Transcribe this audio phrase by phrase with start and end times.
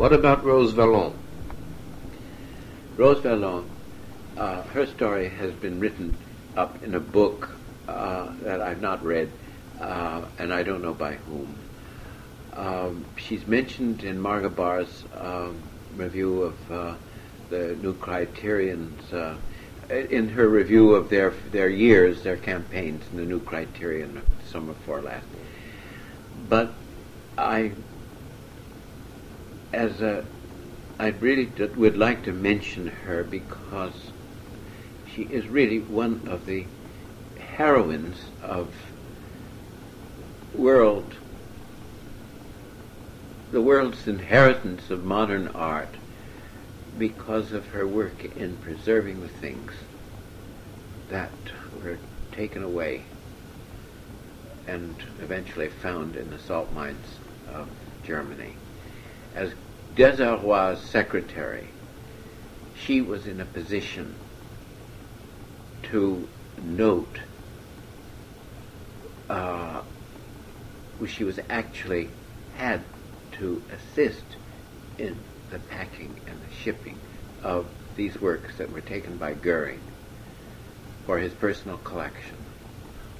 [0.00, 1.12] What about Rose Valland?
[2.96, 3.66] Rose Valland,
[4.34, 6.16] uh, her story has been written
[6.56, 7.50] up in a book
[7.86, 9.30] uh, that I've not read,
[9.78, 11.54] uh, and I don't know by whom.
[12.54, 15.60] Um, she's mentioned in Marga Barr's um,
[15.94, 16.94] review of uh,
[17.50, 19.36] the New Criterions, uh,
[19.90, 25.02] in her review of their their years, their campaigns in the New Criterion, summer before
[25.02, 25.26] last.
[26.48, 26.72] But
[27.36, 27.72] I,
[29.72, 30.24] as a,
[30.98, 34.12] I really would like to mention her because
[35.14, 36.64] she is really one of the
[37.38, 38.74] heroines of
[40.54, 41.14] world,
[43.52, 45.94] the world's inheritance of modern art
[46.98, 49.72] because of her work in preserving the things
[51.08, 51.30] that
[51.82, 51.98] were
[52.32, 53.02] taken away
[54.66, 57.06] and eventually found in the salt mines
[57.52, 57.66] of
[58.04, 58.54] Germany.
[59.34, 59.54] As
[59.94, 61.70] Dézarrois' secretary,
[62.74, 64.16] she was in a position
[65.84, 66.28] to
[66.62, 67.20] note
[69.28, 69.82] uh,
[71.06, 72.10] she was actually
[72.54, 72.84] had
[73.32, 74.36] to assist
[74.98, 75.16] in
[75.50, 76.98] the packing and the shipping
[77.42, 79.80] of these works that were taken by Goering
[81.06, 82.38] for his personal collection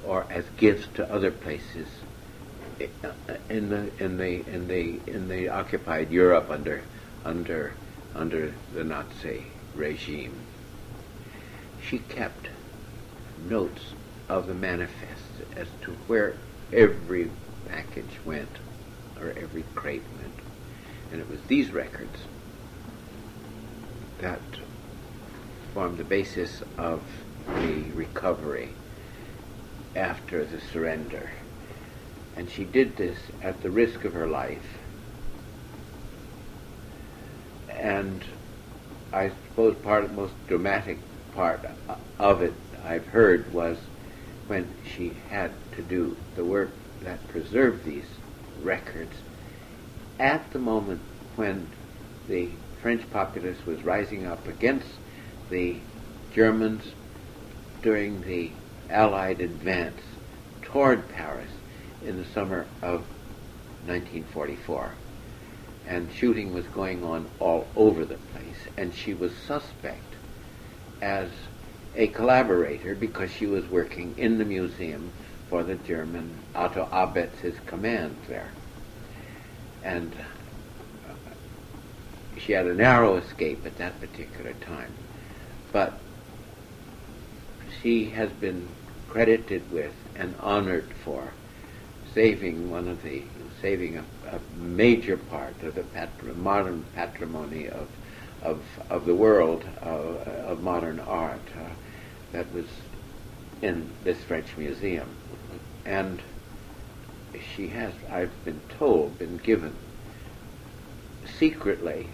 [0.04, 1.88] or as gifts to other places
[3.48, 6.82] in the in the in the in the occupied Europe under
[7.24, 7.72] under
[8.14, 10.34] under the Nazi regime.
[11.82, 12.48] She kept
[13.48, 13.82] notes
[14.28, 15.24] of the manifest
[15.56, 16.36] as to where
[16.72, 17.30] every
[17.68, 18.58] package went
[19.20, 20.34] or every crate went.
[21.12, 22.18] And it was these records
[24.18, 24.40] that
[25.74, 27.02] formed the basis of
[27.46, 28.70] the recovery
[29.96, 31.30] after the surrender.
[32.40, 34.78] And she did this at the risk of her life.
[37.78, 38.24] And
[39.12, 40.96] I suppose part of the most dramatic
[41.32, 41.60] part
[42.18, 43.76] of it I've heard was
[44.46, 46.70] when she had to do the work
[47.02, 48.06] that preserved these
[48.62, 49.16] records
[50.18, 51.02] at the moment
[51.36, 51.68] when
[52.26, 54.88] the French populace was rising up against
[55.50, 55.82] the
[56.32, 56.84] Germans
[57.82, 58.50] during the
[58.88, 60.00] Allied advance
[60.62, 61.50] toward Paris
[62.06, 63.00] in the summer of
[63.86, 64.94] 1944.
[65.86, 70.14] And shooting was going on all over the place, and she was suspect
[71.02, 71.28] as
[71.96, 75.10] a collaborator because she was working in the museum
[75.48, 78.52] for the German Otto Abetz's command there.
[79.82, 80.14] And
[81.08, 81.12] uh,
[82.38, 84.94] she had a narrow escape at that particular time.
[85.72, 85.98] But
[87.82, 88.68] she has been
[89.08, 91.32] credited with and honored for
[92.14, 93.22] saving one of the
[93.60, 97.88] saving a, a major part of the patri- modern patrimony of
[98.42, 99.88] of of the world uh,
[100.50, 101.68] of modern art uh,
[102.32, 102.66] that was
[103.62, 105.08] in this French museum,
[105.84, 106.20] and
[107.54, 109.74] she has, I've been told, been given
[111.38, 112.06] secretly,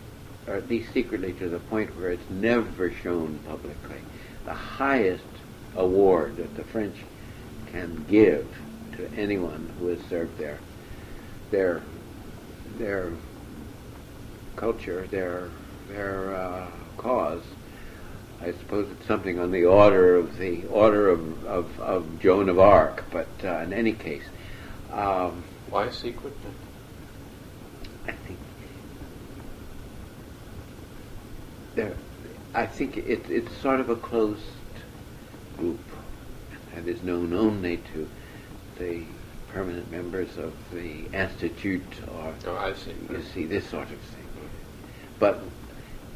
[0.46, 3.98] or at least secretly to the point where it's never shown publicly,
[4.44, 5.24] the highest
[5.76, 6.96] award that the French
[7.70, 8.46] can give
[8.92, 10.58] to anyone who has served their
[11.50, 11.82] their
[12.78, 13.12] their
[14.56, 15.50] culture, their
[15.88, 17.42] their uh, cause.
[18.40, 22.58] I suppose it's something on the order of the order of, of, of Joan of
[22.58, 24.24] Arc, but uh, in any case,
[24.92, 26.34] um, why secret?
[28.06, 28.38] I think
[31.74, 31.96] there.
[32.54, 34.42] I think it, it's sort of a closed
[35.56, 35.80] group
[36.74, 38.08] that is known only to
[38.78, 39.02] the
[39.52, 42.94] permanent members of the institute or oh, I see.
[43.10, 44.26] you see this sort of thing.
[45.18, 45.42] But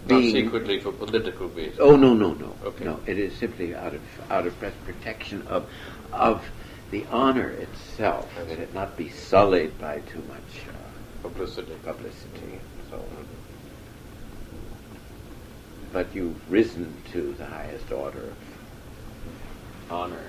[0.09, 1.79] not secretly for political reasons.
[1.81, 2.85] Oh no no no okay.
[2.85, 3.01] no!
[3.07, 5.69] It is simply out of out of protection of
[6.13, 6.45] of
[6.91, 11.75] the honor itself, that it not be sullied by too much uh, publicity.
[11.85, 12.61] Publicity.
[12.91, 13.05] So,
[15.93, 18.37] but you've risen to the highest order of
[19.91, 20.23] honor